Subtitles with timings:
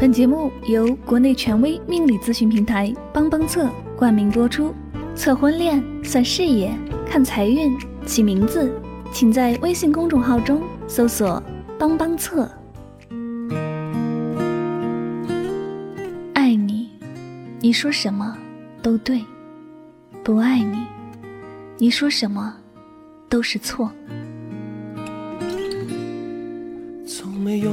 [0.00, 4.72] 本节目由国内权威命理咨询平台帮帮测冠名播出。
[5.16, 6.72] 测婚恋、算事业、
[7.04, 7.76] 看财运、
[8.06, 8.72] 起名字，
[9.12, 11.42] 请在微信公众号中搜索
[11.76, 12.48] “帮帮测”。
[16.32, 16.90] 爱你，
[17.58, 18.38] 你说什么
[18.80, 19.18] 都对；
[20.22, 20.78] 不爱你，
[21.76, 22.54] 你说什么
[23.28, 23.90] 都是错。
[27.04, 27.72] 从没有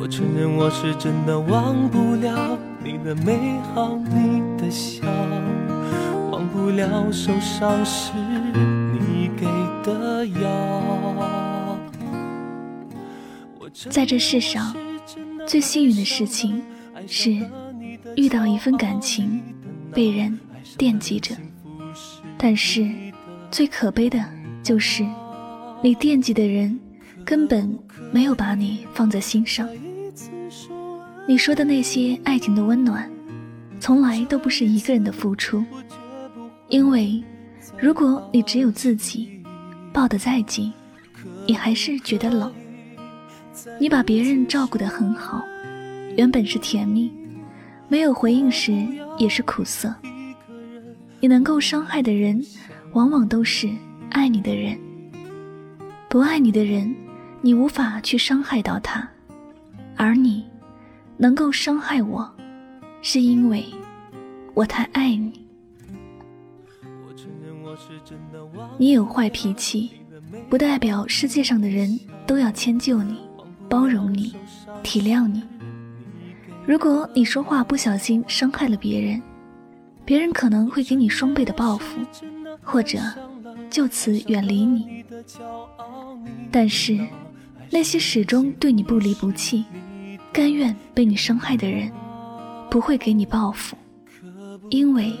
[0.00, 5.06] 我承认我是真的忘不了你的美好，你的笑。
[6.30, 8.12] 忘不了受伤时
[8.92, 9.46] 你给
[9.82, 11.78] 的药。
[13.90, 14.74] 在这世上，
[15.46, 16.62] 最幸运的事情
[17.06, 17.30] 是
[18.16, 19.40] 遇到一份感情，
[19.92, 20.38] 被人
[20.76, 21.34] 惦记着。
[22.36, 22.88] 但是，
[23.50, 24.24] 最可悲的
[24.62, 25.04] 就是，
[25.82, 26.78] 你惦记的人
[27.24, 27.76] 根本
[28.10, 29.68] 没有把你放在心上。
[31.26, 33.10] 你说的那些爱情的温暖，
[33.78, 35.64] 从来都不是一个人的付出。
[36.68, 37.22] 因为，
[37.78, 39.28] 如果你只有自己，
[39.92, 40.72] 抱得再紧，
[41.46, 42.52] 你还是觉得冷。
[43.80, 45.42] 你把别人照顾得很好，
[46.16, 47.12] 原本是甜蜜，
[47.88, 48.86] 没有回应时
[49.18, 49.94] 也是苦涩。
[51.20, 52.42] 你能够伤害的人，
[52.92, 53.68] 往往都是
[54.10, 54.78] 爱你的人。
[56.08, 56.94] 不爱你的人，
[57.48, 59.08] 你无法去伤害到他，
[59.96, 60.44] 而你，
[61.16, 62.30] 能够伤害我，
[63.00, 63.64] 是因为
[64.52, 65.46] 我太爱你。
[68.76, 69.92] 你有坏脾气，
[70.50, 73.18] 不代表世界上的人都要迁就你、
[73.66, 74.36] 包容你、
[74.82, 75.42] 体谅你。
[76.66, 79.22] 如果你说话不小心伤害了别人，
[80.04, 81.98] 别人可能会给你双倍的报复，
[82.62, 82.98] 或者
[83.70, 85.02] 就此远离你。
[86.52, 86.98] 但是，
[87.70, 89.64] 那些始终对你不离不弃、
[90.32, 91.90] 甘愿被你伤害的人，
[92.70, 93.76] 不会给你报复，
[94.70, 95.12] 因为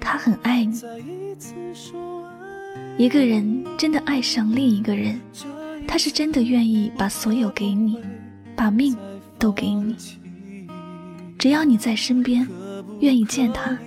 [0.00, 0.80] 他很爱你。
[2.98, 5.20] 一个人真的爱上另一个人，
[5.86, 7.98] 他是真的愿意把所有给你，
[8.56, 8.96] 把命
[9.38, 9.94] 都给你。
[11.38, 12.46] 只要你在身边，
[13.00, 13.78] 愿意见他，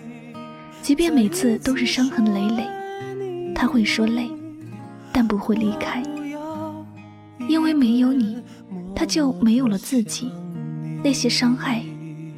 [0.81, 4.29] 即便每次都是伤痕累累，他会说累，
[5.11, 6.01] 但不会离开，
[7.49, 8.41] 因为没有你，
[8.95, 10.31] 他就没有了自己，
[11.03, 11.83] 那些伤害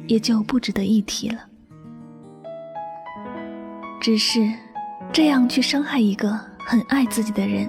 [0.08, 1.38] 也就不值得一提了。
[4.00, 4.40] 只是
[5.12, 6.36] 这样去伤害一个。
[6.64, 7.68] 很爱自己的人，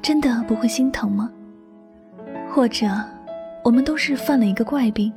[0.00, 1.28] 真的不会心疼吗？
[2.48, 2.86] 或者，
[3.64, 5.12] 我们都是犯了一个怪病，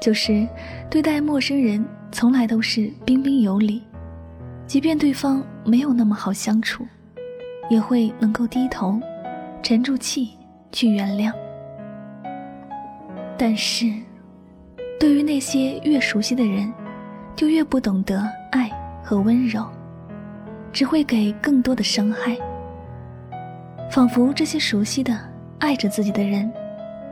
[0.00, 0.46] 就是
[0.90, 3.80] 对待陌生人从来都是彬彬有礼，
[4.66, 6.84] 即便对方没有那么好相处，
[7.70, 9.00] 也会能够低头，
[9.62, 10.30] 沉住气
[10.72, 11.32] 去原谅。
[13.38, 13.86] 但是，
[14.98, 16.72] 对于那些越熟悉的人，
[17.36, 18.68] 就越不懂得爱
[19.04, 19.64] 和温柔。
[20.72, 22.34] 只会给更多的伤害，
[23.90, 25.14] 仿佛这些熟悉的、
[25.58, 26.50] 爱着自己的人，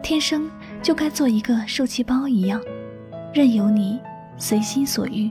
[0.03, 0.51] 天生
[0.81, 2.59] 就该做一个受气包一样，
[3.35, 4.01] 任由你
[4.39, 5.31] 随心所欲。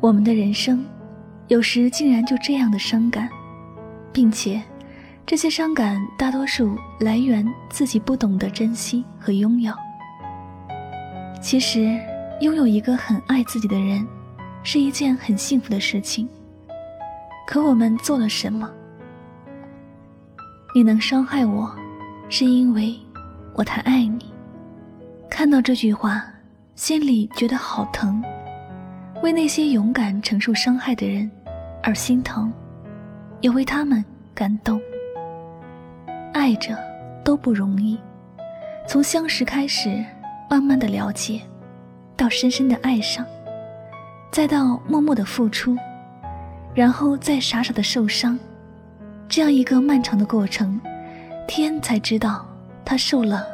[0.00, 0.82] 我们的人生，
[1.48, 3.28] 有时竟然就这样的伤感，
[4.10, 4.62] 并且，
[5.30, 9.72] 这些伤感大多数来源自己不懂得珍惜和拥有。
[11.40, 11.96] 其实，
[12.40, 14.04] 拥有一个很爱自己的人。
[14.64, 16.28] 是一件很幸福的事情。
[17.46, 18.68] 可我们做了什么？
[20.74, 21.72] 你能伤害我，
[22.28, 22.98] 是因为
[23.54, 24.34] 我太爱你。
[25.30, 26.24] 看到这句话，
[26.74, 28.20] 心里觉得好疼，
[29.22, 31.30] 为那些勇敢承受伤害的人
[31.84, 32.52] 而心疼，
[33.40, 34.04] 也为他们
[34.34, 34.80] 感动。
[36.32, 36.76] 爱着
[37.24, 37.98] 都不容易，
[38.86, 40.04] 从相识开始，
[40.48, 41.40] 慢慢的了解，
[42.16, 43.26] 到深深的爱上。
[44.32, 45.76] 再到默默的付出，
[46.72, 48.38] 然后再傻傻的受伤，
[49.28, 50.80] 这样一个漫长的过程，
[51.48, 52.46] 天才知道
[52.84, 53.44] 他受了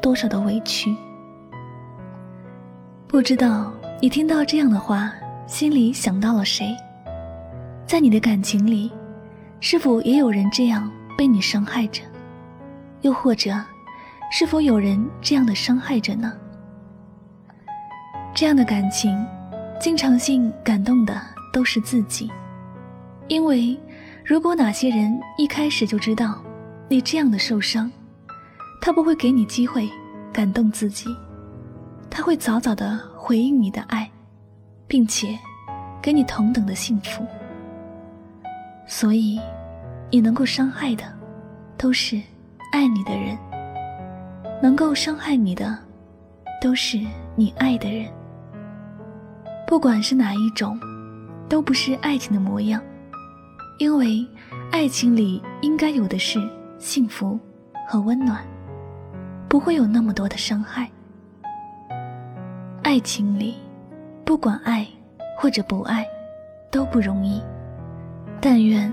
[0.00, 0.94] 多少的委屈。
[3.08, 5.10] 不知道你听到这样的话，
[5.46, 6.76] 心里想到了谁？
[7.86, 8.92] 在你的感情里，
[9.60, 12.02] 是否也有人这样被你伤害着？
[13.06, 13.54] 又或者，
[14.32, 16.32] 是否有人这样的伤害着呢？
[18.34, 19.24] 这样的感情，
[19.80, 21.14] 经常性感动的
[21.52, 22.28] 都是自己，
[23.28, 23.78] 因为
[24.24, 26.42] 如果哪些人一开始就知道
[26.88, 27.88] 你这样的受伤，
[28.80, 29.88] 他不会给你机会
[30.32, 31.06] 感动自己，
[32.10, 34.10] 他会早早的回应你的爱，
[34.88, 35.38] 并且
[36.02, 37.24] 给你同等的幸福。
[38.84, 39.40] 所以，
[40.10, 41.04] 你能够伤害的，
[41.78, 42.20] 都是
[42.72, 43.36] 爱你的人；
[44.62, 45.78] 能够伤害你的，
[46.60, 47.00] 都是
[47.34, 48.06] 你爱的人。
[49.66, 50.78] 不管是哪一种，
[51.48, 52.80] 都不是爱情的模样，
[53.78, 54.26] 因为
[54.70, 56.40] 爱情里应该有的是
[56.78, 57.38] 幸福
[57.88, 58.44] 和温暖，
[59.48, 60.90] 不会有那么多的伤害。
[62.82, 63.56] 爱情里，
[64.24, 64.86] 不管爱
[65.36, 66.06] 或者不爱，
[66.70, 67.42] 都不容易。
[68.40, 68.92] 但愿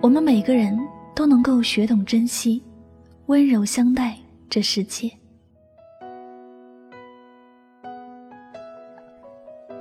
[0.00, 0.78] 我们每个人
[1.14, 2.62] 都能够学懂珍惜，
[3.26, 4.14] 温柔相待
[4.50, 5.10] 这世界。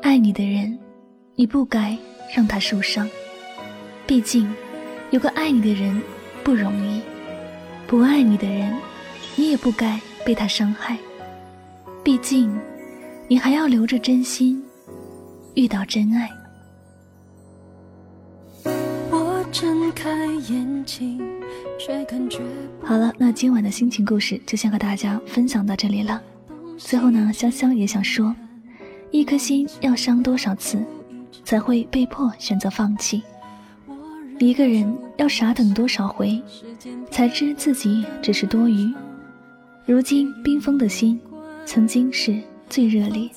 [0.02, 0.80] 爱你的人，
[1.36, 1.98] 你不该
[2.34, 3.10] 让他受伤。
[4.08, 4.50] 毕竟，
[5.12, 6.02] 有个爱你的人
[6.42, 7.02] 不容易；
[7.86, 8.74] 不爱你的人，
[9.36, 10.98] 你也不该被他伤害。
[12.02, 12.58] 毕竟，
[13.28, 14.64] 你还要留着真心，
[15.56, 16.30] 遇到真爱。
[22.84, 26.22] 好了，那今晚的心情故事就先和大家分享到这里了。
[26.78, 28.36] 最后呢，香香也想说。
[29.12, 30.84] 一颗心要伤多少次，
[31.46, 33.22] 才会被迫选择放弃？
[34.40, 36.42] 一个人要傻等多少回，
[37.12, 38.92] 才知自己只是多余？
[39.86, 41.20] 如今冰封的心，
[41.64, 43.30] 曾经是最热烈；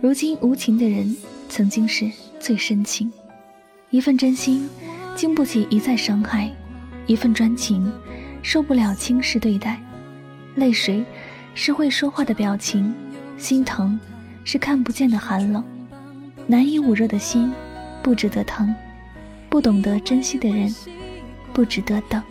[0.00, 1.16] 如今无情的人，
[1.48, 3.12] 曾经是最深情。
[3.90, 4.68] 一份真心，
[5.14, 6.50] 经不起一再伤害；
[7.06, 7.92] 一份专情，
[8.42, 9.80] 受不了轻视对待。
[10.56, 11.04] 泪水，
[11.54, 12.92] 是会说话的表情；
[13.36, 13.98] 心疼。
[14.46, 15.64] 是看不见的寒冷，
[16.46, 17.50] 难以捂热的心，
[18.02, 18.66] 不值得疼；
[19.48, 20.70] 不懂得珍惜的人，
[21.54, 22.22] 不值得等。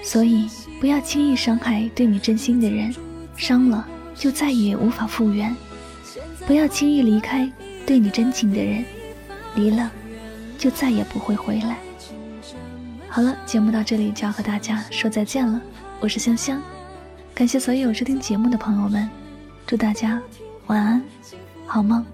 [0.00, 0.48] 所以，
[0.80, 2.94] 不要轻易伤害对你真心的人，
[3.36, 5.52] 伤了就再也无法复原；
[6.46, 7.50] 不要轻易离开
[7.84, 8.84] 对你真情的人，
[9.56, 9.90] 离了
[10.58, 11.78] 就再也不会回来。
[13.08, 15.60] 好了，节目到这里就要和大家说再见了。
[16.00, 16.60] 我是香香，
[17.34, 19.08] 感谢所有收听节目的朋友们，
[19.66, 20.20] 祝大家。
[20.66, 21.02] 晚安，
[21.66, 22.04] 好梦。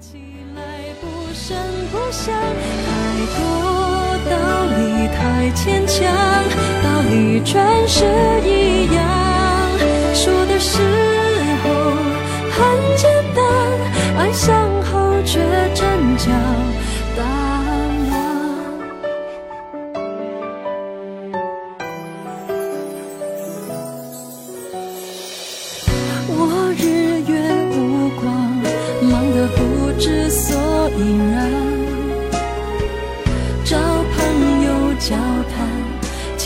[5.15, 6.05] 太牵强，
[6.83, 8.05] 道理全是
[8.45, 9.03] 一样。
[10.15, 10.79] 说的时
[11.63, 11.71] 候
[12.51, 13.45] 很简单，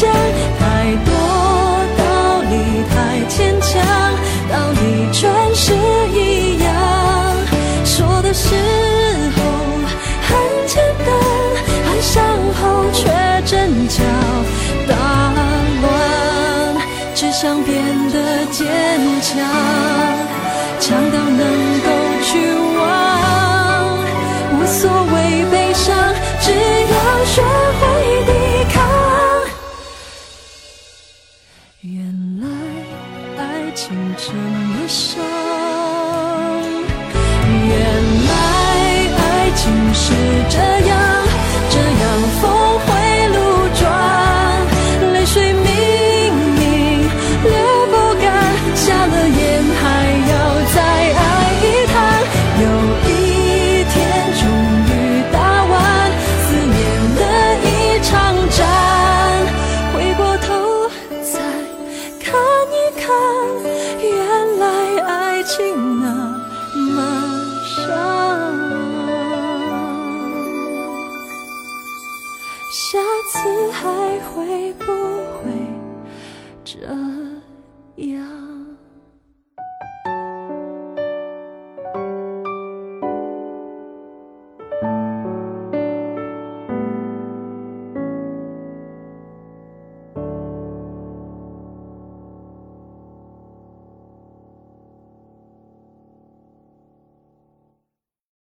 [0.00, 0.08] 不响。
[0.58, 1.12] 太多
[1.98, 2.02] 道
[2.48, 2.54] 理
[2.88, 2.94] 太
[3.28, 3.68] 牵强，
[4.50, 5.74] 道理全是
[6.14, 6.66] 一样。
[7.84, 8.54] 说的时
[9.36, 9.42] 候
[10.26, 10.28] 很
[10.66, 11.08] 简单，
[11.86, 12.24] 爱上
[12.60, 13.10] 后却
[13.44, 14.02] 真假
[14.88, 14.94] 大
[15.82, 15.84] 乱。
[17.14, 18.66] 只想变得坚
[19.20, 19.36] 强，
[20.80, 21.88] 强到能够
[22.24, 22.30] 去
[22.78, 22.80] 忘，
[24.58, 25.20] 无所谓。
[25.82, 25.92] 只要
[26.40, 26.79] 学